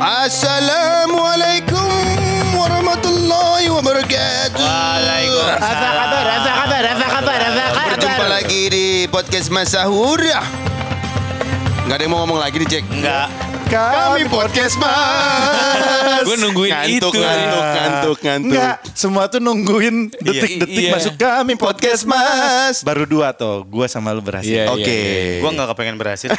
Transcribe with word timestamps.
Assalamualaikum 0.00 1.92
warahmatullahi 2.56 3.68
wabarakatuh. 3.68 4.56
Waalaikumsalam. 4.56 5.60
Apa 5.60 5.76
kabar? 5.76 6.24
Apa 6.24 6.40
kabar? 6.40 6.80
Apa 6.88 7.04
kabar? 7.04 7.36
Apa 7.44 7.52
kabar? 7.52 7.84
Berjumpa 8.00 8.26
lagi 8.32 8.62
di 8.72 9.04
podcast 9.12 9.52
Masahur. 9.52 10.24
Gak 10.24 10.40
ada 11.92 12.00
yang 12.00 12.16
mau 12.16 12.24
ngomong 12.24 12.40
lagi 12.40 12.64
nih, 12.64 12.80
Jack. 12.80 12.88
Enggak. 12.88 13.28
Kami 13.70 14.26
podcast 14.26 14.74
Mas. 14.74 16.26
Gue 16.26 16.34
nungguin 16.42 16.74
ngantuk, 16.74 17.14
itu. 17.14 17.20
Ngantuk, 17.22 17.62
ngantuk, 17.62 18.18
ngantuk. 18.18 18.50
Enggak, 18.50 18.76
semua 18.98 19.24
tuh 19.30 19.38
nungguin 19.38 20.10
detik-detik 20.18 20.90
Iya. 20.90 20.92
masuk 20.98 21.14
kami 21.14 21.54
Podcast 21.54 22.02
Mas. 22.02 22.82
Baru 22.82 23.06
dua 23.06 23.30
tuh, 23.30 23.62
gua 23.62 23.86
sama 23.86 24.10
lu 24.10 24.18
berhasil. 24.18 24.50
Iya, 24.50 24.74
Oke. 24.74 25.38
Gua 25.38 25.54
enggak 25.54 25.70
kepengen 25.70 25.96
berhasil. 26.02 26.34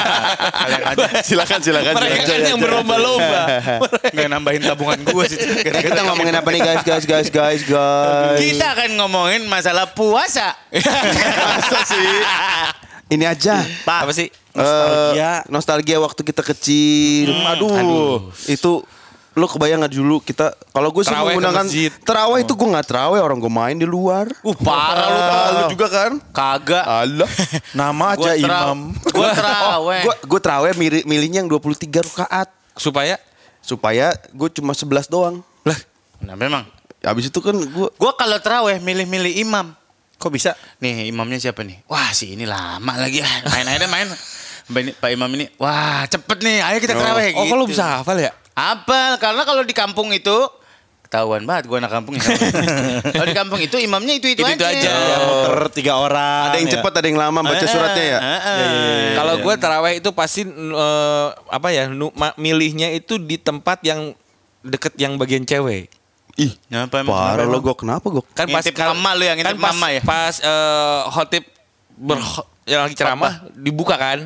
Kalian 0.58 0.82
aja. 0.82 1.06
Silakan, 1.22 1.60
silakan. 1.62 1.94
Mereka 1.94 2.14
silakan. 2.18 2.34
kan 2.34 2.50
yang 2.50 2.58
berlomba-lomba. 2.58 3.42
Enggak 4.12 4.28
nambahin 4.28 4.62
tabungan 4.66 4.98
gua 5.06 5.24
sih. 5.30 5.38
Kita 5.62 6.02
ngomongin 6.02 6.34
apa 6.34 6.48
nih 6.50 6.60
guys, 6.66 6.82
guys, 6.82 7.04
guys, 7.06 7.28
guys, 7.30 7.62
guys. 7.62 8.38
Kita 8.42 8.74
akan 8.74 8.90
ngomongin 8.98 9.46
masalah 9.46 9.86
puasa. 9.94 10.58
Masa 10.74 11.78
sih? 11.86 12.81
Ini 13.12 13.24
aja. 13.28 13.60
Pak. 13.84 14.08
Apa 14.08 14.12
sih? 14.16 14.32
Nostalgia. 14.52 15.32
nostalgia 15.48 15.96
waktu 16.00 16.20
kita 16.24 16.42
kecil. 16.44 17.28
Aduh. 17.32 18.32
Itu 18.48 18.84
lo 19.32 19.48
kebayang 19.48 19.80
gak 19.80 19.96
dulu 19.96 20.20
kita 20.20 20.52
kalau 20.76 20.92
gue 20.92 21.08
sih 21.08 21.16
menggunakan 21.16 21.64
terawih 22.04 22.44
itu 22.44 22.52
gue 22.52 22.68
nggak 22.68 22.84
terawih 22.84 23.20
orang 23.24 23.40
gue 23.40 23.48
main 23.48 23.76
di 23.76 23.88
luar. 23.88 24.28
Uh, 24.44 24.52
parah 24.60 25.08
lu 25.08 25.20
lu 25.56 25.62
juga 25.72 25.88
kan? 25.88 26.12
Kagak. 26.36 26.84
Allah. 26.84 27.28
Nama 27.80 28.04
aja 28.12 28.20
Gua 28.20 28.32
imam. 28.36 28.78
Gua 29.08 29.28
terawih. 29.40 30.02
Gue 30.04 30.14
gue 30.28 30.40
terawih 30.40 30.72
milih, 30.76 31.02
milihnya 31.08 31.38
yang 31.44 31.48
23 31.48 32.12
rakaat 32.12 32.48
Supaya 32.76 33.16
supaya 33.64 34.12
gue 34.36 34.48
cuma 34.52 34.76
11 34.76 35.08
doang. 35.08 35.40
lah 35.64 35.78
Nah, 36.22 36.36
memang. 36.36 36.68
Habis 37.02 37.32
itu 37.32 37.40
kan 37.40 37.56
gue 37.56 37.88
Gua 37.96 38.12
kalau 38.14 38.36
terawih 38.36 38.84
milih-milih 38.84 39.40
imam. 39.48 39.72
Kok 40.22 40.30
bisa? 40.30 40.54
Nih 40.78 41.10
imamnya 41.10 41.42
siapa 41.42 41.66
nih? 41.66 41.82
Wah 41.90 42.14
si 42.14 42.38
ini 42.38 42.46
lama 42.46 42.94
lagi 42.94 43.18
ah. 43.18 43.50
Main 43.50 43.66
aja 43.66 43.78
deh, 43.82 43.90
main. 43.90 44.06
Pak 44.70 45.10
Imam 45.10 45.26
ini, 45.34 45.50
wah 45.58 46.06
cepet 46.06 46.38
nih, 46.38 46.62
ayo 46.62 46.78
kita 46.78 46.94
terawih. 46.94 47.34
Oh, 47.34 47.42
gitu. 47.42 47.50
kalau 47.58 47.64
bisa 47.66 47.84
hafal 47.98 48.14
ya? 48.14 48.30
Apal, 48.54 49.18
karena 49.18 49.42
kalau 49.42 49.66
di 49.66 49.74
kampung 49.74 50.14
itu 50.14 50.32
ketahuan 51.02 51.44
banget 51.44 51.68
gue 51.68 51.76
anak 51.76 51.92
kampung 51.92 52.14
ya. 52.16 52.24
kalau 53.18 53.26
di 53.26 53.36
kampung 53.36 53.60
itu 53.60 53.76
imamnya 53.82 54.16
itu 54.16 54.32
itu, 54.32 54.46
Itu-itu 54.46 54.64
aja. 54.64 54.88
Ya, 54.88 55.18
muter 55.26 55.56
tiga 55.74 55.98
orang. 55.98 56.54
ada 56.54 56.56
yang 56.56 56.70
ya. 56.70 56.78
cepat 56.78 56.92
ada 57.02 57.06
yang 57.10 57.18
lama 57.20 57.40
baca 57.42 57.66
suratnya 57.66 58.04
ya. 58.06 58.18
Kalau 59.18 59.34
gue 59.42 59.54
taraweh 59.58 59.92
itu 59.98 60.08
pasti 60.14 60.46
eh, 60.46 61.28
apa 61.50 61.68
ya? 61.74 61.90
milihnya 62.38 62.94
itu 62.94 63.18
di 63.18 63.36
tempat 63.36 63.82
yang 63.82 64.14
deket 64.62 64.94
yang 64.96 65.18
bagian 65.18 65.42
cewek. 65.44 65.90
Ih, 66.40 66.52
emang? 67.04 67.12
parah 67.12 67.44
Kenapa 67.44 67.52
lo 67.52 67.58
gue 67.60 67.74
kenapa 67.76 68.06
gue? 68.08 68.24
Kan 68.32 68.46
pas 68.48 68.64
Ngintip 68.64 68.80
mama 68.80 69.10
lu 69.12 69.24
yang 69.28 69.36
kan 69.36 69.52
ngintip 69.52 69.60
pas, 69.60 69.74
mama 69.76 69.86
ya? 69.92 70.00
Pas 70.00 70.34
eh, 70.40 71.00
khotib 71.12 71.44
ber 71.92 72.18
yang 72.62 72.86
lagi 72.86 72.94
ceramah 72.94 73.42
dibuka 73.52 73.94
kan. 73.94 74.22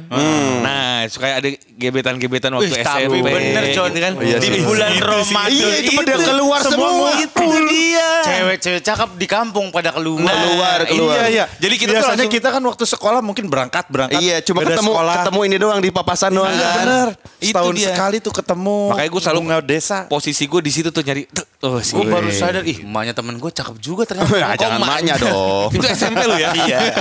Nah, 0.60 1.08
suka 1.08 1.40
ada 1.40 1.48
gebetan-gebetan 1.70 2.52
waktu 2.52 2.68
Wih, 2.68 2.78
SMP. 2.78 3.08
tapi 3.08 3.18
bener 3.18 3.64
John 3.72 3.88
kan. 3.90 4.12
Iya 4.18 4.36
di 4.36 4.60
bulan 4.60 4.90
sih. 4.90 5.00
Ramadan 5.00 5.48
Iya, 5.48 5.68
itu 5.78 5.90
pada 5.94 6.14
keluar 6.18 6.60
semua. 6.60 7.10
Itu 7.16 7.46
dia. 7.64 8.10
Cewek-cewek 8.22 8.80
cakep 8.82 9.10
di 9.14 9.26
kampung 9.26 9.66
pada 9.70 9.88
keluar. 9.90 10.20
Nah, 10.20 10.36
Keluar, 10.36 10.78
keluar. 10.84 11.16
Iya, 11.16 11.24
iya. 11.26 11.44
Jadi 11.56 11.74
kita 11.76 11.90
Biasanya 11.94 12.12
langsung- 12.18 12.34
kita 12.34 12.48
kan 12.50 12.62
waktu 12.62 12.84
sekolah 12.86 13.20
mungkin 13.20 13.44
berangkat, 13.46 13.84
berangkat. 13.88 14.20
Iya, 14.20 14.36
cuma 14.42 14.60
beda 14.60 14.74
ketemu 14.74 14.92
sekolah. 14.92 15.14
ketemu 15.16 15.40
ini 15.42 15.56
doang 15.56 15.80
di 15.80 15.90
papasan 15.90 16.30
doang 16.30 16.52
Iya, 16.52 16.60
kan. 16.62 16.76
bener. 16.78 17.08
Itu 17.38 17.48
Setahun 17.50 17.72
dia. 17.74 17.88
sekali 17.88 18.16
tuh 18.18 18.32
ketemu. 18.34 18.78
Makanya 18.86 19.10
gue 19.10 19.22
selalu 19.22 19.40
bunga 19.40 19.58
desa. 19.60 19.98
Posisi 20.06 20.44
gue 20.44 20.60
di 20.60 20.70
situ 20.70 20.88
tuh 20.90 21.00
nyari. 21.00 21.24
tuh, 21.26 21.44
Oh, 21.58 21.80
sih. 21.80 21.96
Gue 21.96 22.04
baru 22.04 22.28
sadar, 22.28 22.62
ih 22.62 22.78
emaknya 22.78 23.10
temen 23.12 23.32
gue 23.34 23.48
cakep 23.50 23.80
juga 23.80 24.04
ternyata. 24.04 24.28
Ya, 24.36 24.46
Kok 24.46 24.60
jangan 24.60 24.78
emaknya? 24.78 24.92
maknya 24.92 25.14
dong. 25.18 25.68
Itu 25.76 25.86
SMP 25.88 26.20
lu 26.22 26.36
ya? 26.36 26.50
Iya. 26.54 26.78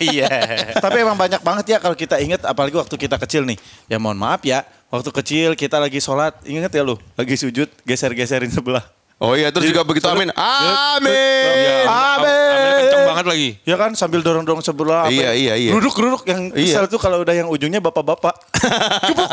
Iya. 0.00 0.39
Tapi 0.78 0.96
emang 1.00 1.16
banyak 1.16 1.40
banget 1.40 1.64
ya 1.66 1.78
kalau 1.78 1.94
kita 1.94 2.18
inget 2.18 2.40
apalagi 2.42 2.76
waktu 2.76 2.94
kita 2.94 3.16
kecil 3.16 3.42
nih. 3.44 3.58
Ya 3.86 3.96
mohon 3.96 4.16
maaf 4.16 4.40
ya, 4.42 4.62
waktu 4.88 5.10
kecil 5.10 5.50
kita 5.54 5.76
lagi 5.76 5.98
sholat, 5.98 6.36
inget 6.44 6.70
ya 6.70 6.82
lu, 6.82 6.96
lagi 7.14 7.34
sujud 7.36 7.68
geser-geserin 7.82 8.50
sebelah. 8.50 8.82
Oh 9.20 9.36
iya, 9.36 9.52
terus 9.52 9.68
juga 9.68 9.84
begitu 9.84 10.08
amin. 10.08 10.32
Amin. 10.32 11.12
Iya, 11.12 11.84
Amin. 11.84 12.72
kenceng 12.80 13.04
banget 13.04 13.26
lagi. 13.28 13.48
Ya 13.68 13.76
kan 13.76 13.92
sambil 13.92 14.24
dorong-dorong 14.24 14.64
sebelah. 14.64 15.04
apa 15.04 15.12
Iya, 15.12 15.36
ya. 15.36 15.36
iya, 15.36 15.54
iya. 15.60 15.70
Geruduk-geruduk 15.76 16.24
yang 16.24 16.48
Iya. 16.56 16.80
kesel 16.80 16.84
tuh 16.88 16.96
kalau 16.96 17.20
udah 17.20 17.36
yang 17.36 17.52
ujungnya 17.52 17.84
bapak-bapak. 17.84 18.32
Keplok. 18.60 19.30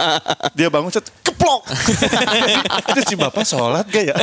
Dia 0.55 0.67
bangun 0.67 0.89
set, 0.89 1.05
keplok. 1.21 1.67
Itu 2.91 3.01
si 3.03 3.15
bapak 3.15 3.43
sholat 3.43 3.85
gak 3.87 4.03
ya? 4.09 4.15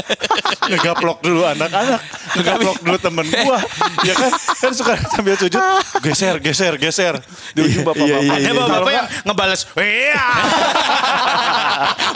Ngegaplok 0.67 1.21
dulu 1.21 1.45
anak-anak. 1.45 2.01
Ngegaplok 2.35 2.77
dulu 2.81 2.97
temen 2.99 3.27
gua. 3.45 3.59
Ya 4.03 4.15
kan? 4.17 4.31
Kan 4.33 4.73
suka 4.73 4.97
sambil 5.13 5.37
sujud. 5.37 5.61
Geser, 6.01 6.41
geser, 6.41 6.75
geser. 6.77 7.15
Di 7.53 7.61
ujung 7.63 7.85
bapak-bapak. 7.85 8.23
iya, 8.25 8.35
iya. 8.41 8.53
bapak 8.53 8.73
Kalau 8.75 8.91
yang 8.91 9.07
ngebales, 9.23 9.61
iya. 9.79 10.25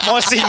Mosing. 0.07 0.47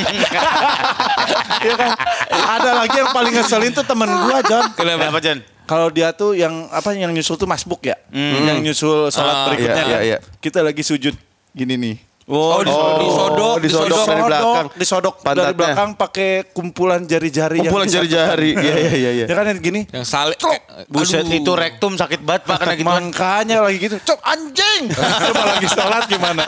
Iya 1.60 1.76
kan? 1.76 1.92
Ada 2.32 2.72
lagi 2.86 2.96
yang 2.96 3.10
paling 3.12 3.34
ngeselin 3.36 3.72
tuh 3.76 3.84
temen 3.84 4.08
gua, 4.08 4.40
John. 4.48 4.66
Kenapa, 4.74 5.20
Jan? 5.20 5.40
Kalau 5.70 5.94
dia 5.94 6.10
tuh 6.10 6.34
yang 6.34 6.66
apa 6.74 6.98
yang 6.98 7.14
nyusul 7.14 7.38
tuh 7.38 7.46
masbuk 7.46 7.86
ya, 7.86 7.94
yang 8.10 8.58
nyusul 8.58 9.14
sholat 9.14 9.36
Ah, 9.38 9.46
berikutnya 9.54 9.78
iya, 9.78 9.86
kan. 9.86 9.86
iya, 9.86 10.00
iya. 10.02 10.18
Kita 10.42 10.66
lagi 10.66 10.82
sujud 10.82 11.14
gini 11.54 11.78
nih. 11.78 12.09
Oh, 12.30 12.62
disodok, 12.62 13.02
disodok, 13.02 13.56
disodok 13.60 14.06
dari 14.06 14.22
belakang. 14.22 14.66
disodok 14.78 15.16
dari 15.16 15.26
Pantatnya. 15.26 15.58
belakang 15.58 15.90
pakai 15.98 16.30
kumpulan 16.48 17.02
jari-jari 17.02 17.58
Kumpulan 17.60 17.90
jari-jari. 17.90 18.52
Iya, 18.60 18.76
iya, 18.78 18.92
iya, 18.94 19.12
iya. 19.14 19.26
Ya 19.26 19.34
kan 19.34 19.46
yang 19.48 19.58
gini. 19.58 19.82
Yang 19.90 20.06
salik. 20.06 20.38
Buset 20.86 21.26
itu 21.26 21.52
rektum 21.52 21.98
sakit 21.98 22.22
banget 22.22 22.46
Pak 22.46 22.56
kena 22.60 22.74
gitu. 22.78 22.86
Makanya 22.86 23.58
lagi 23.60 23.78
gitu, 23.80 23.98
cok 24.00 24.20
anjing. 24.22 24.84
Coba 25.26 25.44
lagi 25.50 25.68
sholat 25.68 26.04
gimana? 26.06 26.44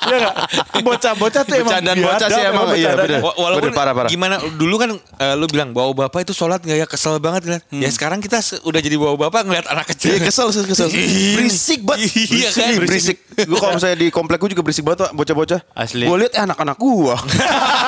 Iya 0.00 0.16
enggak? 0.16 0.34
Bocah-bocah 0.80 1.42
tuh 1.42 1.54
emang 1.56 1.66
Bercandaan 1.68 1.98
bocah 1.98 2.28
sih 2.28 2.42
emang, 2.44 2.66
iya. 2.72 2.90
Wa- 3.18 3.36
Walaupun 3.36 3.66
Bener, 3.66 3.74
parah, 3.74 3.92
parah. 3.92 4.08
gimana 4.08 4.38
dulu 4.54 4.74
kan 4.78 4.90
eh, 4.94 5.34
lu 5.34 5.46
bilang 5.46 5.70
bawa 5.70 5.90
bapak 5.96 6.22
itu 6.22 6.32
sholat 6.32 6.60
nggak 6.60 6.78
ya 6.78 6.86
kesel 6.86 7.18
banget 7.18 7.42
kan? 7.48 7.60
Ya 7.68 7.90
sekarang 7.90 8.22
kita 8.22 8.38
udah 8.62 8.78
jadi 8.78 8.94
bawa 8.94 9.18
bapak 9.18 9.42
ngeliat 9.42 9.66
anak 9.66 9.90
kecil. 9.90 10.14
Iya 10.14 10.22
kesel, 10.22 10.46
kesel, 10.48 10.64
kesel. 10.66 10.88
Berisik 11.34 11.82
banget. 11.82 12.14
Iya 12.14 12.48
kan? 12.50 12.70
Berisik. 12.76 13.18
berisik. 13.26 13.48
Gue 13.48 13.58
kalau 13.58 13.74
misalnya 13.74 13.98
di 13.98 14.08
komplek 14.08 14.38
gue 14.38 14.50
juga 14.52 14.62
berisik 14.62 14.84
banget 14.84 14.99
Pak, 15.00 15.16
bocah-bocah. 15.16 15.60
Asli. 15.72 16.04
Gue 16.04 16.16
lihat 16.20 16.36
eh, 16.36 16.42
anak-anak 16.44 16.76
gue. 16.76 17.14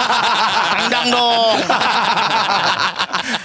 Tendang 0.81 1.07
dong. 1.13 1.57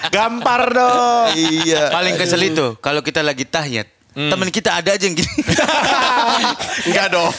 Gampar 0.08 0.62
dong. 0.72 1.28
iya. 1.36 1.92
Paling 1.92 2.16
kesel 2.16 2.48
itu 2.48 2.80
kalau 2.80 3.04
kita 3.04 3.20
lagi 3.20 3.44
tahiyat. 3.44 3.97
Temen 4.18 4.50
kita 4.50 4.74
ada 4.74 4.90
aja 4.92 5.04
yang 5.04 5.14
gini. 5.14 5.30
Enggak 6.88 7.08
dong. 7.10 7.30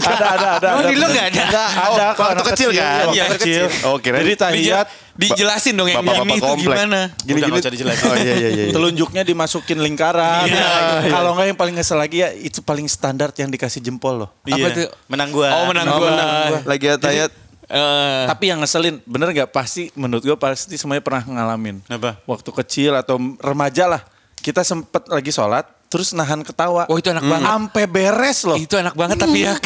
ada 0.00 0.26
ada 0.28 0.48
ada. 0.58 0.68
Oh, 0.68 0.80
ada. 0.80 0.88
di 0.88 0.94
lu 0.94 1.06
nggak 1.06 1.26
ada? 1.30 1.44
Ada 1.46 1.62
Oh, 1.86 1.96
kok 2.12 2.24
waktu 2.26 2.44
kecil 2.50 2.68
kan? 2.72 2.90
Waktu 3.06 3.14
Iya, 3.14 3.24
kecil. 3.32 3.64
Oh, 3.84 3.96
kirain- 3.96 4.22
Jadi 4.24 4.34
tahiyat 4.36 4.86
Dijelasin 5.12 5.76
dong 5.76 5.84
yang 5.86 6.00
ini 6.00 6.40
komplek. 6.40 6.64
gimana. 6.80 7.12
Gini-gini. 7.20 7.52
Udah, 7.52 7.60
usah 7.60 7.70
dijelasin. 7.70 8.04
Oh 8.04 8.16
iya, 8.16 8.34
iya, 8.34 8.48
iya. 8.48 8.64
iya. 8.66 8.72
telunjuknya 8.72 9.22
dimasukin 9.22 9.78
lingkaran. 9.78 10.48
Iya, 10.48 10.66
iya. 11.04 11.10
Kalau 11.12 11.30
nggak 11.30 11.46
yang 11.46 11.58
paling 11.58 11.74
ngesel 11.76 11.94
lagi 11.94 12.24
ya 12.24 12.32
itu 12.32 12.58
paling 12.58 12.88
standar 12.88 13.30
yang 13.36 13.46
dikasih 13.46 13.78
jempol 13.78 14.16
loh. 14.16 14.30
Apa 14.40 14.50
Iya. 14.50 14.66
tuh? 14.72 14.88
Menang 15.06 15.30
gua. 15.30 15.48
Oh, 15.52 15.64
menang 15.68 15.86
Oh, 15.86 15.98
gua. 15.98 16.08
menang. 16.08 16.50
Lagi 16.64 16.86
atayat. 16.88 17.30
Eh, 17.70 18.24
Tapi 18.26 18.44
yang 18.48 18.58
ngeselin, 18.58 18.98
bener 19.04 19.30
nggak 19.30 19.50
pasti 19.50 19.94
menurut 19.94 20.24
gue 20.24 20.34
pasti 20.34 20.74
semuanya 20.74 21.06
pernah 21.06 21.22
ngalamin. 21.22 21.86
Apa? 21.86 22.18
Waktu 22.24 22.50
kecil 22.56 22.98
atau 22.98 23.14
remaja 23.38 23.86
lah, 23.86 24.02
kita 24.36 24.64
sempet 24.64 25.06
lagi 25.06 25.30
sholat, 25.30 25.70
terus 25.90 26.14
nahan 26.14 26.46
ketawa. 26.46 26.86
Oh, 26.86 26.94
itu 27.02 27.10
enak 27.10 27.26
banget. 27.26 27.50
Sampai 27.50 27.84
beres 27.90 28.46
loh. 28.46 28.54
itu 28.54 28.78
enak 28.78 28.94
banget 28.94 29.18
tapi 29.18 29.42
ya. 29.42 29.58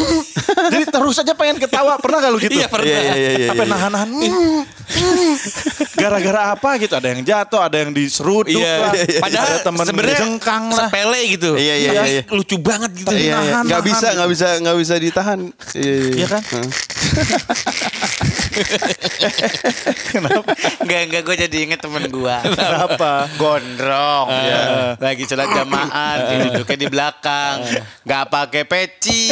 Jadi 0.72 0.84
terus 0.88 1.20
aja 1.20 1.36
pengen 1.36 1.60
ketawa. 1.60 2.00
Pernah 2.00 2.24
gak 2.24 2.30
lu 2.32 2.38
gitu? 2.40 2.56
Iya, 2.56 2.72
pernah. 2.72 2.88
Iya, 2.88 3.00
iya, 3.04 3.12
iya, 3.14 3.30
iya. 3.36 3.48
Sampai 3.52 3.66
nahan-nahan. 3.68 4.08
mm, 4.08 4.24
mm. 4.32 5.32
Gara-gara 6.00 6.40
apa 6.56 6.70
gitu? 6.80 6.94
Ada 6.96 7.08
yang 7.12 7.20
jatuh, 7.20 7.60
ada 7.60 7.76
yang 7.84 7.92
diseruduk 7.92 8.56
lah. 8.56 8.96
Iya. 8.96 9.20
Padahal 9.20 9.44
ada 9.44 9.60
temen 9.60 9.84
sebenarnya 9.84 10.18
jengkang 10.24 10.64
lah. 10.72 10.88
sepele 10.88 11.20
gitu. 11.36 11.50
Iya, 11.60 11.74
iya, 11.76 11.90
iya. 12.00 12.22
Lucu 12.32 12.56
banget 12.56 12.90
gitu. 13.04 13.12
Iya, 13.12 13.20
iya. 13.20 13.36
nahan, 13.36 13.64
Nggak 13.68 13.80
nahan 13.84 13.90
bisa, 13.92 14.06
gitu. 14.08 14.16
nggak 14.16 14.28
bisa, 14.32 14.46
nggak 14.64 14.76
bisa 14.80 14.94
ditahan. 14.96 15.38
Iya, 15.76 15.94
Iya 16.16 16.26
kan? 16.32 16.42
Heeh. 16.48 16.68
Kenapa? 20.10 20.50
Enggak, 20.82 21.00
enggak 21.08 21.22
gue 21.22 21.36
jadi 21.46 21.56
inget 21.68 21.80
temen 21.82 22.04
gua. 22.10 22.42
Kenapa? 22.42 23.28
Gondrong. 23.38 24.26
Lagi 24.98 25.22
sholat 25.28 25.48
jamaah, 25.52 26.14
dia 26.26 26.38
duduknya 26.50 26.78
di 26.78 26.88
belakang. 26.90 27.56
Nggak 28.02 28.24
pakai 28.30 28.62
peci. 28.66 29.30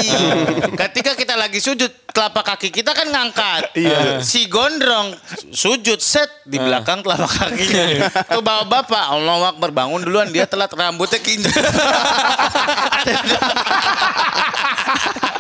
Ketika 0.77 1.19
kita 1.19 1.35
lagi 1.35 1.59
sujud, 1.59 1.91
telapak 2.13 2.45
kaki 2.55 2.71
kita 2.73 2.95
kan 2.97 3.09
ngangkat. 3.11 3.77
Iya. 3.77 4.23
Si 4.23 4.49
gondrong 4.49 5.15
sujud 5.53 6.01
set 6.01 6.31
di 6.47 6.57
belakang 6.57 7.03
telapak 7.03 7.29
kakinya. 7.29 8.09
Tuh 8.31 8.43
bawa 8.43 8.65
bapak, 8.65 9.05
Allah 9.13 9.53
Akbar 9.53 9.71
bangun 9.75 10.03
duluan 10.03 10.33
dia 10.33 10.47
telat 10.49 10.73
rambutnya 10.73 11.21
kinjal. 11.21 11.53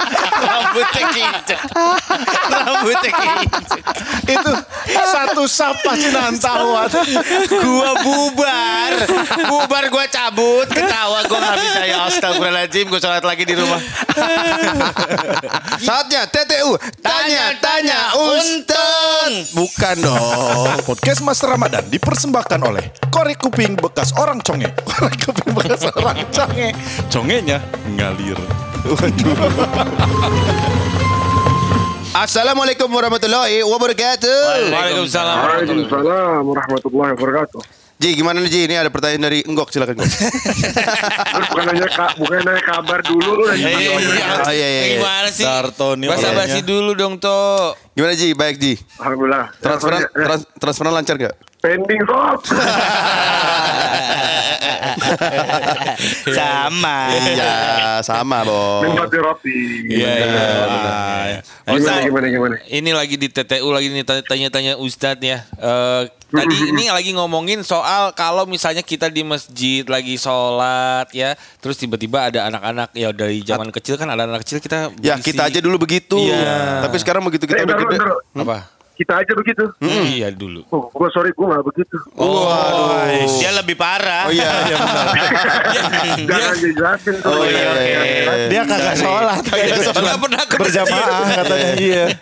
Rambutnya 0.46 1.02
kincek. 1.10 1.60
Rambutnya 2.46 3.12
kincek. 3.12 3.82
Itu 4.30 4.52
satu 4.94 5.44
sap 5.50 5.76
pasti 5.82 6.08
nantawat. 6.14 6.90
Gua 7.50 7.90
bubar. 8.00 8.92
Bubar 9.50 9.84
gua 9.90 10.06
cabut. 10.06 10.70
Ketawa 10.70 11.26
gua 11.26 11.38
gak 11.42 11.56
bisa 11.58 11.82
ya. 11.84 11.96
Astagfirullahaladzim. 12.08 12.86
Gua 12.88 13.00
sholat 13.02 13.24
lagi 13.26 13.42
di 13.42 13.54
rumah. 13.58 13.80
Saatnya 15.82 16.24
TTU. 16.30 16.78
Tanya-tanya 17.02 18.16
Untung. 18.16 19.30
Bukan 19.52 19.96
dong. 20.00 20.70
Podcast 20.86 21.20
Mas 21.26 21.42
Ramadan 21.42 21.84
dipersembahkan 21.90 22.60
oleh 22.62 22.84
Korek 23.10 23.42
Kuping 23.42 23.76
bekas 23.76 24.14
orang 24.16 24.40
conge. 24.40 24.70
Korek 24.86 25.18
Kuping 25.26 25.50
bekas 25.52 25.82
orang 25.96 26.22
conge. 26.30 26.68
Congenya 27.10 27.58
ngalir. 27.96 28.38
Assalamualaikum 32.16 32.86
warahmatullahi 32.88 33.60
wabarakatuh. 33.60 34.38
Waalaikumsalam. 34.70 35.36
Waalaikumsalam 35.42 36.40
warahmatullahi 36.44 37.10
wabarakatuh. 37.12 37.60
Ji, 37.96 38.12
gimana 38.12 38.38
nih 38.38 38.50
Ji? 38.52 38.60
Ini 38.68 38.76
ada 38.76 38.92
pertanyaan 38.92 39.24
dari 39.24 39.40
Enggok, 39.42 39.72
silakan 39.72 39.96
Enggok. 39.96 40.12
Bukan 41.48 41.62
nanya 41.64 41.88
kak, 41.88 42.10
bukan 42.14 42.38
nanya 42.44 42.60
kabar 42.62 43.00
dulu 43.00 43.30
lu 43.34 43.44
nanya 43.48 43.72
Iya, 43.72 43.72
iya. 43.72 44.24
Oh, 44.38 44.52
iya, 44.52 44.68
iya, 44.68 44.82
iya. 44.84 44.96
Gimana 45.00 45.28
sih? 45.32 45.44
Darto 45.44 45.88
nih 45.96 46.06
Basa 46.06 46.28
basi 46.30 46.60
dulu 46.60 46.92
dong, 46.92 47.16
To. 47.16 47.72
Gimana 47.92 48.12
Ji? 48.12 48.36
Baik 48.36 48.60
Ji. 48.60 48.76
Alhamdulillah. 49.00 49.48
Transferan 49.58 49.98
Ya, 49.98 50.08
ya. 50.12 50.26
trans- 50.28 50.48
transferan 50.56 50.92
lancar 50.92 51.16
gak? 51.16 51.34
pending 51.56 51.98
sob. 52.04 52.38
Sama. 56.28 56.96
Iya, 57.12 57.52
sama, 58.02 58.42
Bos. 58.42 58.82
Minta 58.84 59.16
roti. 59.16 59.56
Iya, 59.88 60.10
iya. 60.16 60.46
Gimana 61.66 61.74
Ustaz, 61.74 61.98
gimana 62.04 62.26
gimana. 62.28 62.54
ini 62.68 62.90
lagi 62.92 63.14
di 63.16 63.26
TTU 63.26 63.68
lagi 63.68 63.86
nih 63.90 64.02
tanya- 64.02 64.24
tanya-tanya 64.24 64.72
Ustadz 64.76 65.20
ya. 65.20 65.38
Eh, 65.52 66.02
tadi 66.28 66.54
ini 66.70 66.88
lagi 66.88 67.10
ngomongin 67.10 67.60
soal 67.60 68.10
kalau 68.12 68.44
misalnya 68.44 68.80
kita 68.80 69.08
di 69.08 69.22
masjid 69.22 69.82
lagi 69.84 70.14
sholat 70.16 71.06
ya, 71.10 71.34
terus 71.58 71.76
tiba-tiba 71.76 72.24
ada 72.24 72.46
anak-anak 72.46 72.88
ya 72.92 73.10
dari 73.10 73.40
zaman 73.40 73.68
kecil 73.70 73.94
kan 73.96 74.06
ada 74.06 74.24
anak 74.24 74.42
kecil 74.42 74.58
kita 74.58 74.90
Ya, 74.98 75.14
kita 75.18 75.44
aja 75.44 75.58
dulu 75.58 75.80
begitu. 75.80 76.16
Iya. 76.20 76.80
Tapi 76.86 76.96
sekarang 76.96 77.22
begitu 77.22 77.44
kita 77.44 77.58
Eh, 77.58 77.64
udah 77.66 77.76
gede. 77.76 77.96
apa? 78.36 78.56
Kita 78.96 79.12
aja 79.20 79.32
begitu. 79.36 79.64
Iya 79.84 80.32
dulu. 80.32 80.64
Oh, 80.72 80.88
gua 80.88 81.12
sorry 81.12 81.28
gua 81.36 81.60
gak 81.60 81.68
begitu. 81.68 81.96
Waduh. 82.16 83.28
Dia 83.36 83.52
lebih 83.52 83.76
parah. 83.76 84.24
Oh 84.24 84.32
iya, 84.32 84.48
iya 84.64 84.76
benar. 84.80 85.06
Jangan 86.32 86.56
dijelasin 86.56 87.14
tuh. 87.20 87.28
Oh 87.28 87.44
iya, 87.44 87.60
Jangan 87.60 87.76
iya, 87.76 87.84
iya. 87.84 88.00
dijelasin. 88.08 88.48
Dia 88.48 88.62
kagak 88.64 88.96
sholat. 88.96 89.40
Nggak 90.00 90.18
pernah 90.24 90.42
ke 90.48 90.56
Berjamaah 90.56 91.28
katanya 91.44 91.70
iya. 91.76 92.04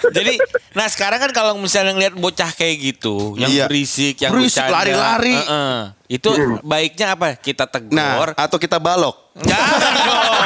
Jadi, 0.00 0.38
nah 0.72 0.86
sekarang 0.86 1.18
kan 1.18 1.30
kalau 1.30 1.52
misalnya 1.54 1.90
ngeliat 1.90 2.14
bocah 2.14 2.50
kayak 2.50 2.76
gitu, 2.78 3.34
yang 3.34 3.50
Iya. 3.50 3.64
berisik, 3.66 4.18
yang 4.18 4.30
Berisik, 4.30 4.62
bercanda, 4.62 4.74
lari-lari. 4.76 5.34
Heeh. 5.34 5.78
itu 6.08 6.30
baiknya 6.62 7.12
apa? 7.12 7.36
Kita 7.36 7.66
tegur. 7.66 7.92
Nah, 7.92 8.32
atau 8.32 8.56
kita 8.56 8.78
balok. 8.78 9.28
Jangan 9.38 9.92
dong. 10.00 10.40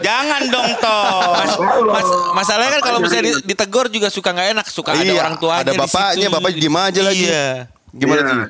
Jangan 0.00 0.42
dong, 0.48 0.70
Toh. 0.80 1.20
Mas, 1.34 1.52
mas, 1.84 2.08
masalahnya 2.34 2.72
kan 2.74 2.82
kalau 2.82 2.98
misalnya 2.98 3.36
di- 3.36 3.44
ditegur 3.46 3.86
juga 3.88 4.08
suka 4.08 4.32
nggak 4.32 4.48
enak, 4.54 4.66
suka 4.66 4.90
ada 4.92 5.04
Iya, 5.04 5.20
orang 5.20 5.36
tuanya 5.36 5.60
ada 5.60 5.72
bapaknya, 5.76 6.26
bapak 6.28 6.50
diem 6.52 6.72
aja 6.74 7.00
lagi. 7.02 7.24
Iya. 7.26 7.46
Gimana 7.92 8.20
Iya. 8.22 8.44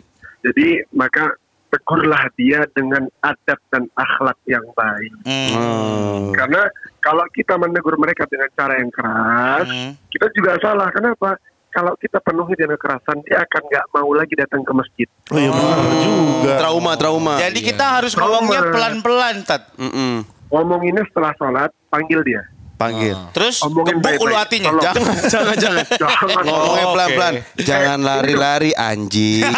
Jadi 0.44 0.66
maka 0.90 1.24
tegurlah 1.74 2.30
dia 2.38 2.62
dengan 2.70 3.10
adab 3.18 3.58
dan 3.74 3.90
akhlak 3.98 4.38
yang 4.46 4.62
baik. 4.78 5.10
Hmm. 5.26 6.30
Karena 6.30 6.62
kalau 7.02 7.26
kita 7.34 7.58
menegur 7.58 7.98
mereka 7.98 8.30
dengan 8.30 8.46
cara 8.54 8.78
yang 8.78 8.94
keras, 8.94 9.66
Hmm. 9.66 9.90
kita 10.06 10.30
juga 10.38 10.54
salah. 10.62 10.86
Kenapa? 10.94 11.34
Kalau 11.74 11.90
kita 11.98 12.22
penuhi 12.22 12.54
dengan 12.54 12.78
kekerasan, 12.78 13.18
dia 13.26 13.42
akan 13.42 13.62
nggak 13.66 13.86
mau 13.90 14.06
lagi 14.14 14.38
datang 14.38 14.62
ke 14.62 14.70
masjid. 14.70 15.08
Oh 15.34 15.38
iya 15.42 15.50
benar 15.50 15.78
juga. 16.06 16.52
Trauma, 16.62 16.92
trauma. 16.94 17.34
Jadi 17.42 17.58
kita 17.66 17.98
harus 17.98 18.14
ngomongnya 18.14 18.62
pelan-pelan, 18.70 19.42
Tat. 19.42 19.74
Mm-mm. 19.74 20.22
Ngomonginnya 20.54 21.02
setelah 21.10 21.34
sholat, 21.34 21.74
panggil 21.90 22.22
dia. 22.22 22.46
Panggil. 22.84 23.16
Terus 23.32 23.56
Omongin 23.60 23.96
gebuk 23.96 24.20
ulu 24.20 24.34
hatinya. 24.34 24.70
Tolong. 24.70 24.84
Jangan, 24.84 25.14
jangan, 25.32 25.56
jangan. 25.56 25.84
Jangan 26.04 26.42
Ngomongnya 26.44 26.52
Oh, 26.54 26.84
oke. 26.84 26.92
pelan-pelan. 26.94 27.34
Jangan 27.58 27.98
lari-lari 28.00 28.70
anjing. 28.72 29.44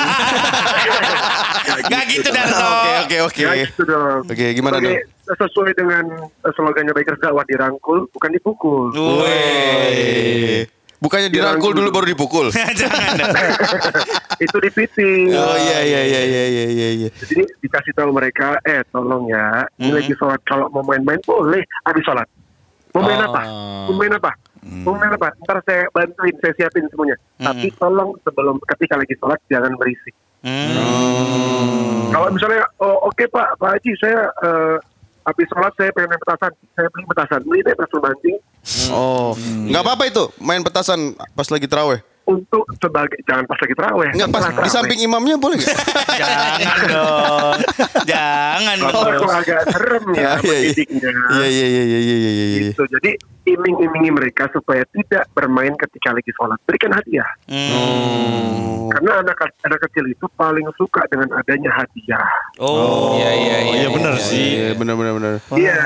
Gak 1.87 2.03
gitu, 2.09 2.29
Darto. 2.29 2.71
Oke, 3.05 3.19
oke, 3.21 3.43
oke. 3.43 3.43
Ya 3.43 3.53
gitu 3.65 3.83
dong. 3.85 4.23
Oke, 4.25 4.47
gimana 4.53 4.79
Sebagai- 4.79 5.15
Sesuai 5.27 5.75
dengan 5.75 6.07
eh, 6.23 6.53
slogannya 6.55 6.95
Bikers 6.95 7.19
dakwah 7.19 7.43
dirangkul, 7.43 8.07
bukan 8.09 8.31
dipukul. 8.31 8.95
Weh. 8.95 10.63
Bukannya 10.97 11.29
dirangkul 11.29 11.75
dulu 11.75 11.91
baru 11.91 12.07
dipukul. 12.07 12.47
Itu 14.39 14.57
dipiting. 14.57 15.29
Oh 15.31 15.57
iya 15.57 15.79
iya 15.83 16.01
iya 16.03 16.21
iya 16.23 16.45
iya 16.47 16.65
iya. 16.69 16.89
iya. 16.97 17.09
Jadi 17.13 17.43
dikasih 17.59 17.93
tahu 17.93 18.11
mereka, 18.11 18.57
eh 18.63 18.87
tolong 18.89 19.27
ya, 19.27 19.67
ini 19.77 19.93
lagi 19.93 20.15
sholat. 20.15 20.41
Kalau 20.43 20.71
mau 20.71 20.81
main-main 20.83 21.19
boleh 21.21 21.61
habis 21.83 22.01
sholat. 22.03 22.25
Mau 22.97 23.05
main 23.05 23.21
Oh. 23.21 23.29
apa? 23.29 23.43
Mau 23.87 23.95
main 24.01 24.13
apa? 24.17 24.33
Mau 24.65 24.97
main 24.97 25.13
apa? 25.13 25.29
Ntar 25.45 25.61
saya 25.69 25.85
bantuin, 25.93 26.33
saya 26.41 26.53
siapin 26.57 26.89
semuanya. 26.89 27.21
Tapi 27.37 27.69
tolong 27.77 28.17
sebelum 28.25 28.57
ketika 28.73 28.97
lagi 28.97 29.13
sholat 29.21 29.37
jangan 29.53 29.77
berisik. 29.77 30.17
Kalau 32.09 32.29
misalnya, 32.33 32.65
oh, 32.81 32.97
oke 33.05 33.29
Pak, 33.29 33.61
Pak 33.61 33.69
Haji, 33.77 33.93
saya 34.01 34.33
eh, 34.41 34.77
habis 35.29 35.47
sholat 35.53 35.73
saya 35.77 35.93
pengen 35.93 36.17
main 36.17 36.23
petasan, 36.25 36.53
saya 36.73 36.89
beli 36.89 37.05
petasan, 37.05 37.41
beli 37.45 37.61
deh 37.61 37.75
petasan 37.75 38.01
mancing 38.01 38.37
Oh, 38.91 39.31
nggak 39.39 39.83
apa-apa 39.83 40.05
itu 40.11 40.25
main 40.43 40.63
petasan 40.63 41.15
pas 41.35 41.47
lagi 41.47 41.67
terawih. 41.71 42.03
Untuk 42.27 42.67
sebagai 42.83 43.19
jangan 43.23 43.47
pas 43.47 43.59
lagi 43.63 43.75
terawih. 43.79 44.11
Nggak 44.19 44.31
pas 44.35 44.45
di 44.51 44.71
samping 44.71 45.01
imamnya 45.07 45.37
boleh 45.39 45.57
nggak? 45.63 45.79
Jangan 46.21 46.79
dong. 46.91 47.59
Jangan 48.03 48.77
Kalau 48.83 49.31
agak 49.31 49.63
serem 49.71 50.05
ya 50.11 50.21
Iya, 50.27 50.31
iya. 50.35 50.43
mendidiknya. 50.43 51.11
Iya 51.15 51.47
iya 51.47 51.67
iya 51.67 51.83
iya 51.87 51.99
iya 52.03 52.17
iya. 52.19 52.31
iya. 52.35 52.59
Gitu. 52.71 52.83
Jadi 52.91 53.11
iming-imingi 53.47 54.11
mereka 54.11 54.51
supaya 54.51 54.83
tidak 54.91 55.31
bermain 55.33 55.73
ketika 55.79 56.11
lagi 56.11 56.31
sholat. 56.35 56.59
Berikan 56.67 56.91
hadiah. 56.93 57.31
Oh. 57.51 58.91
Karena 58.91 59.23
anak 59.23 59.39
anak 59.63 59.81
kecil 59.91 60.07
itu 60.11 60.27
paling 60.35 60.67
suka 60.75 61.07
dengan 61.11 61.31
adanya 61.39 61.71
hadiah. 61.75 62.27
Oh, 62.59 63.15
iya 63.19 63.31
iya 63.35 63.57
iya. 63.63 63.75
iya 63.83 63.89
benar 63.91 64.15
sih. 64.19 64.47
Iya 64.59 64.69
benar 64.75 64.95
benar 64.99 65.13
benar. 65.15 65.33
Iya. 65.55 65.79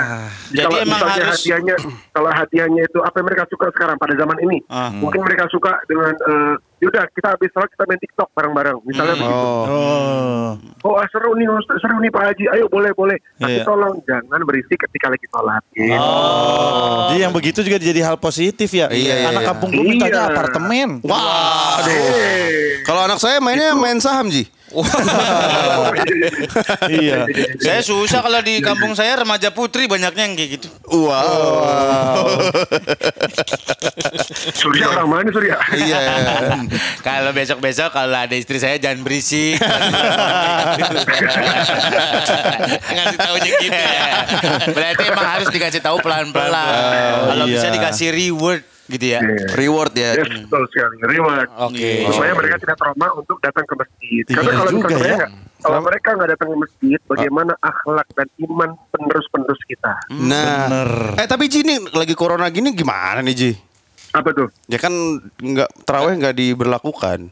Jadi 0.52 0.64
kalau 0.64 0.78
emang 0.80 1.00
misalnya 1.00 1.24
harus- 1.28 1.40
hadiahnya, 1.44 1.76
kalau 2.12 2.30
hadiahnya 2.32 2.82
itu 2.88 2.98
apa 3.04 3.14
yang 3.20 3.26
mereka 3.28 3.44
suka 3.52 3.66
sekarang 3.76 3.96
pada 4.00 4.14
zaman 4.16 4.38
ini? 4.44 4.58
Ah. 4.68 4.92
Mungkin 4.92 5.20
mereka 5.24 5.44
suka 5.52 5.80
dengan, 5.88 6.12
eh, 6.16 6.54
yaudah 6.80 7.04
kita 7.12 7.28
habis 7.36 7.48
sholat 7.52 7.68
kita 7.68 7.84
main 7.84 8.00
TikTok 8.00 8.28
bareng-bareng. 8.32 8.76
Misalnya 8.88 9.14
begitu. 9.20 9.46
Oh. 9.46 9.64
Oh. 9.68 10.50
Oh 10.80 10.94
ah, 10.96 11.04
seru 11.12 11.36
nih 11.36 11.44
Ustaz, 11.52 11.76
seru 11.84 12.00
nih 12.00 12.08
Pak 12.08 12.22
Haji. 12.32 12.44
Ayo 12.56 12.64
boleh 12.72 12.90
boleh. 12.96 13.16
Tapi 13.36 13.60
Iya. 13.60 13.64
tolong 13.68 14.00
jangan 14.08 14.40
berisik 14.48 14.80
ketika 14.80 15.12
lagi 15.12 15.26
sholat. 15.28 15.62
Gitu. 15.76 15.92
Jadi 17.12 17.20
yang 17.20 17.32
begitu 17.36 17.60
juga 17.60 17.76
jadi 17.76 18.00
hal 18.00 18.16
positif 18.16 18.72
ya. 18.72 18.88
Iya, 18.88 19.14
iya, 19.20 19.28
Anak 19.28 19.42
iya. 19.44 19.48
kampung 19.52 19.70
gue 19.70 19.84
mintanya 19.84 20.20
Iya. 20.24 20.30
apartemen. 20.32 20.88
Wah, 21.04 21.84
aduh. 21.84 21.92
Eh. 21.92 22.80
Kalau 22.88 23.04
anak 23.04 23.20
saya 23.20 23.38
mainnya 23.44 23.76
main 23.76 24.00
saham 24.00 24.32
Ji. 24.32 24.48
Iya. 26.94 27.26
Saya 27.58 27.82
susah 27.82 28.22
kalau 28.22 28.38
di 28.38 28.62
kampung 28.62 28.94
saya 28.94 29.18
remaja 29.18 29.50
putri 29.50 29.90
banyaknya 29.90 30.22
yang 30.30 30.34
kayak 30.38 30.50
gitu. 30.62 30.68
Wow. 30.86 32.38
Surya 34.54 34.86
orang 34.94 35.08
mana 35.10 35.28
Surya? 35.34 35.58
Iya. 35.74 36.00
Kalau 37.02 37.34
besok-besok 37.34 37.90
kalau 37.90 38.14
ada 38.14 38.34
istri 38.38 38.62
saya 38.62 38.78
jangan 38.78 39.02
berisik. 39.02 39.58
Ngasih 42.94 43.18
tahunya 43.18 43.50
gitu 43.58 43.74
ya. 43.74 44.22
Berarti 44.70 45.02
emang 45.10 45.28
harus 45.38 45.48
dikasih 45.50 45.82
tahu 45.82 45.98
pelan-pelan. 45.98 47.34
Kalau 47.34 47.44
iya. 47.50 47.54
bisa 47.58 47.68
dikasih 47.74 48.14
reward 48.14 48.62
gitu 48.90 49.06
ya. 49.16 49.20
Reward 49.54 49.94
ya. 49.94 50.18
Yes, 50.18 50.28
betul 50.46 50.66
sekali. 50.74 50.96
Reward. 51.06 51.48
Oke. 51.70 52.10
Supaya 52.10 52.32
mereka 52.34 52.56
tidak 52.58 52.76
trauma 52.76 53.06
untuk 53.14 53.38
datang 53.38 53.64
ke 53.64 53.74
masjid. 53.78 54.24
Iya 54.26 54.34
Karena 54.36 54.52
kalau 54.58 54.70
juga 54.74 54.86
misalnya 54.90 55.16
ya. 55.16 55.28
kalau 55.62 55.80
mereka 55.86 56.08
nggak 56.18 56.30
datang 56.34 56.48
ke 56.50 56.56
masjid, 56.58 56.98
bagaimana 57.06 57.52
akhlak 57.62 58.08
dan 58.18 58.28
iman 58.50 58.70
penerus-penerus 58.90 59.60
kita? 59.64 59.92
Nah. 60.10 60.66
Bener. 60.66 60.90
Eh 61.22 61.26
tapi 61.30 61.46
Ji 61.46 61.62
ini 61.62 61.76
lagi 61.94 62.14
corona 62.18 62.50
gini 62.50 62.74
gimana 62.74 63.22
nih 63.22 63.34
Ji? 63.38 63.69
Apa 64.10 64.34
tuh? 64.34 64.48
Ya 64.66 64.74
kan 64.76 64.90
nggak 65.38 65.86
terawih 65.86 66.18
nggak 66.18 66.34
diberlakukan. 66.34 67.30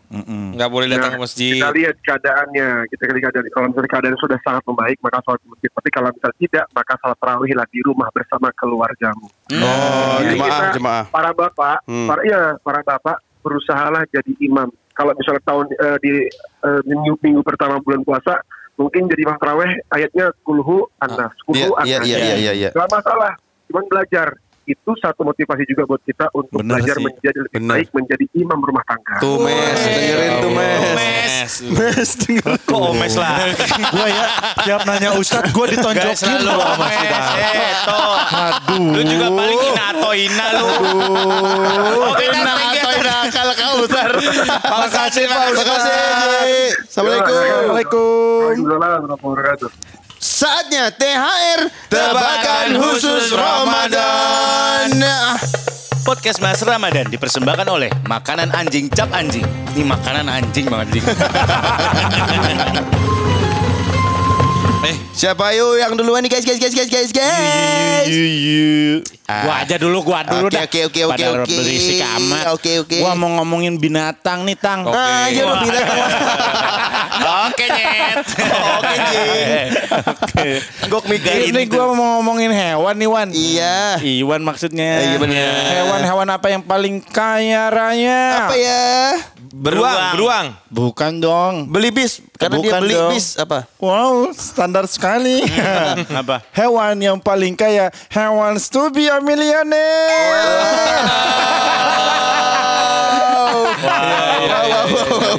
Nggak 0.55 0.71
boleh 0.71 0.87
datang 0.87 1.11
ke 1.11 1.19
Nah, 1.19 1.25
masjid. 1.27 1.59
Kita 1.59 1.75
lihat 1.75 1.97
keadaannya. 1.99 2.69
Kita 2.87 3.03
lihat 3.09 3.23
keadaan. 3.29 3.47
Kalau 3.51 3.67
misalnya 3.69 3.91
keadaan 3.91 4.17
sudah 4.17 4.39
sangat 4.41 4.63
membaik, 4.63 4.99
maka 5.03 5.19
sholat 5.27 5.41
di 5.43 5.49
masjid. 5.51 5.71
Tapi 5.75 5.89
kalau 5.91 6.09
misalnya 6.15 6.39
tidak, 6.39 6.65
maka 6.71 6.93
sholat 6.97 7.19
tarawih 7.19 7.53
lah 7.59 7.67
di 7.67 7.81
rumah 7.83 8.09
bersama 8.15 8.49
keluargamu. 8.55 9.27
Oh, 9.27 10.23
Jadi 10.23 10.39
jemaah, 10.39 10.47
kita, 10.47 10.65
jemaah. 10.79 11.05
Para 11.11 11.31
bapak, 11.35 11.79
Hmm. 11.85 12.07
para 12.07 12.21
iya, 12.23 12.43
para 12.61 12.81
bapak 12.81 13.17
berusahalah 13.43 14.07
jadi 14.09 14.33
imam. 14.39 14.71
Kalau 14.95 15.15
misalnya 15.15 15.43
tahun 15.43 15.67
eh, 15.73 15.99
di 15.99 16.13
eh, 16.63 16.81
minggu, 16.85 17.19
minggu 17.19 17.43
pertama 17.43 17.79
bulan 17.79 18.03
puasa, 18.03 18.39
mungkin 18.75 19.07
jadi 19.07 19.27
imam 19.27 19.39
taraweh 19.39 19.83
ayatnya 19.91 20.31
kulhu 20.43 20.87
anas, 20.99 21.35
kulhu 21.43 21.59
Iya, 21.59 21.67
iya, 21.83 21.97
anas. 21.99 22.07
iya, 22.07 22.19
iya, 22.19 22.35
iya, 22.37 22.53
iya. 22.55 22.71
Gak 22.71 22.87
masalah, 22.87 23.35
cuman 23.67 23.85
belajar. 23.87 24.31
Itu 24.69 24.91
satu 24.95 25.25
motivasi 25.25 25.65
juga 25.65 25.83
buat 25.85 26.03
kita 26.03 26.29
untuk 26.31 26.61
Bener 26.61 26.77
belajar 26.77 26.95
sih. 26.95 27.05
menjadi 27.05 27.39
lebih 27.41 27.57
Bener. 27.57 27.73
baik, 27.75 27.89
menjadi 27.91 28.25
imam 28.37 28.59
rumah 28.61 28.85
tangga. 28.85 29.17
Tuh 29.19 29.37
mes, 29.41 29.81
dengerin 29.81 30.33
tuh 30.39 30.51
mes. 30.53 30.81
Mes. 30.93 31.53
Mes, 31.73 32.09
dengerin. 32.19 32.61
Kok 32.63 32.81
omes 32.87 33.15
lah? 33.15 33.33
gue 33.95 34.09
ya 34.09 34.25
tiap 34.63 34.81
nanya 34.85 35.11
Ustadz 35.15 35.49
gue 35.49 35.57
Gak 35.59 35.71
ditonjokin 35.73 36.17
selalu 36.19 36.45
loh 36.45 36.59
sama 36.61 36.87
omes. 36.87 37.27
Eh, 37.35 37.73
toh. 37.83 38.17
Aduh. 38.29 38.93
Lu 38.93 39.03
juga 39.03 39.27
paling 39.31 39.61
ina 39.65 39.85
atau 39.91 40.13
ina 40.13 40.47
lu. 40.55 40.67
Oke, 42.05 42.25
Ina 42.27 42.41
thank 42.45 42.77
you. 42.77 42.83
atau 42.85 42.93
ina 42.95 43.17
kalau 43.31 43.55
kamu 43.55 43.83
ntar. 43.87 44.11
Makasih, 44.61 45.25
Pak. 45.25 45.45
Terima 45.49 45.65
kasih. 45.65 45.95
Ji. 46.39 46.61
Assalamualaikum. 46.85 47.33
Assalamualaikum. 47.33 48.39
Waalaikumsalam 48.39 48.79
warahmatullahi 48.79 49.25
wabarakatuh. 49.25 50.08
Saatnya 50.38 50.95
THR 50.95 51.66
tebakan 51.90 52.78
khusus 52.78 53.35
Ramadan. 53.35 54.87
Podcast 56.07 56.38
Mas 56.38 56.62
Ramadan 56.62 57.11
dipersembahkan 57.11 57.66
oleh 57.66 57.90
Makanan 58.07 58.54
Anjing 58.54 58.87
Cap 58.87 59.11
Anjing. 59.11 59.42
Ini 59.75 59.83
makanan 59.83 60.30
anjing 60.30 60.71
banget. 60.71 61.02
Eh, 64.88 64.97
Siapa 65.12 65.52
yuk 65.52 65.76
yang 65.76 65.92
duluan 66.00 66.25
nih 66.25 66.33
guys 66.33 66.49
guys 66.49 66.57
guys 66.57 66.73
guys 66.73 66.88
guys 66.88 67.11
guys. 67.12 68.09
Gua 69.28 69.54
aja 69.61 69.76
dulu, 69.76 70.00
gua 70.00 70.25
dulu 70.25 70.49
Oke, 70.49 70.57
dah. 70.57 70.64
oke, 70.64 70.80
oke, 70.88 71.00
oke, 71.12 71.25
oke. 71.45 71.52
berisik 71.52 72.00
amat. 72.00 72.57
Oke, 72.57 72.80
oke. 72.80 72.97
Gua 72.97 73.12
mau 73.12 73.28
ngomongin 73.37 73.76
binatang 73.76 74.49
nih, 74.49 74.57
Tang. 74.57 74.88
Oke. 74.88 74.97
Ah, 74.97 75.28
iya 75.28 75.45
lo 75.45 75.61
bilang. 75.61 75.85
Oke, 77.18 77.66
Nyet. 77.68 78.25
Oke, 78.78 78.95
Jing. 79.11 79.71
Gok 80.88 81.04
mikir 81.11 81.52
Ini 81.52 81.66
gua 81.68 81.92
mau 81.92 82.09
ngomongin 82.16 82.49
hewan 82.49 82.95
nih, 82.97 83.09
Wan. 83.11 83.28
Iya. 83.28 84.00
Iwan 84.00 84.40
maksudnya. 84.40 85.04
Iya, 85.04 85.16
bener. 85.21 85.52
Hewan-hewan 85.85 86.28
apa 86.33 86.49
yang 86.49 86.62
paling 86.64 87.04
kaya 87.04 87.68
raya? 87.68 88.49
Apa 88.49 88.54
ya? 88.57 88.88
Beruang, 89.52 89.99
beruang. 90.14 90.47
Bukan 90.69 91.12
dong. 91.19 91.55
Beli 91.69 91.90
bis 91.90 92.21
karena 92.37 92.61
dia 92.61 92.71
Bukan 92.73 92.81
beli 92.85 92.95
dong. 92.95 93.11
bis 93.12 93.26
apa? 93.37 93.64
Wow, 93.81 94.31
standar 94.37 94.85
sekali. 94.87 95.43
Apa? 96.21 96.43
Hewan 96.52 96.97
yang 97.00 97.19
paling 97.19 97.55
kaya, 97.57 97.88
hewan 98.12 98.57
to 98.59 98.90
be 98.93 99.09
a 99.09 99.19
millionaire. 99.21 101.05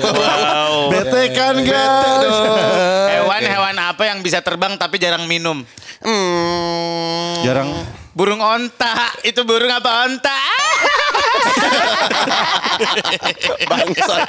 Wow. 0.09 0.89
Bete 0.89 1.23
kan 1.35 1.55
guys? 1.61 2.35
Hewan-hewan 3.19 3.75
apa 3.77 4.03
yang 4.07 4.19
bisa 4.23 4.39
terbang 4.39 4.75
tapi 4.79 4.97
jarang 4.97 5.27
minum? 5.27 5.61
Hmm. 5.99 7.43
Jarang. 7.43 7.69
Burung 8.15 8.41
onta. 8.41 9.13
Itu 9.23 9.43
burung 9.43 9.71
apa 9.71 10.07
onta? 10.07 10.35
Bangsat. 13.69 14.19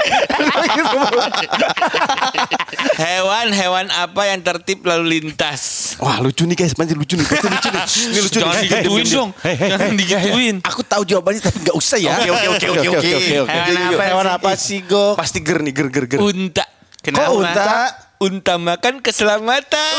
Hewan-hewan 2.98 3.86
apa 3.90 4.22
yang 4.28 4.40
tertib 4.42 4.84
lalu 4.84 5.20
lintas? 5.20 5.94
Wah 6.02 6.18
lucu 6.20 6.44
nih 6.44 6.56
guys, 6.56 6.74
panjang 6.74 6.98
lucu 6.98 7.14
nih, 7.16 7.26
pasti 7.26 7.48
lucu 7.48 7.68
nih. 7.70 7.82
Ini 8.10 8.20
lucu 8.20 8.38
Jangan 8.40 8.54
nih. 8.56 8.68
digituin 8.68 9.06
dong. 9.08 9.30
Jangan 9.44 9.94
digituin. 9.96 10.56
Aku 10.66 10.82
tahu 10.84 11.02
jawabannya 11.06 11.40
tapi 11.42 11.58
nggak 11.64 11.76
usah 11.76 11.98
ya. 12.00 12.16
Oke, 12.16 12.30
oke, 12.30 12.46
oke, 12.50 12.66
oke, 12.70 12.88
oke. 12.98 13.10
Hewan 13.50 13.76
apa? 13.78 14.02
Hewan 14.04 14.26
apa 14.28 14.50
sih, 14.58 14.82
Go? 14.84 15.14
Pasti 15.14 15.38
ger 15.40 15.62
nih, 15.62 15.72
ger 15.72 15.88
ger 15.88 16.04
ger. 16.08 16.20
Unta. 16.20 16.64
Kok 17.00 17.30
unta? 17.32 17.88
Unta 18.20 18.54
makan 18.60 19.00
keselamatan. 19.00 19.96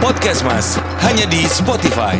Podcast 0.00 0.40
Mas 0.48 0.80
hanya 1.04 1.28
di 1.28 1.44
Spotify. 1.44 2.16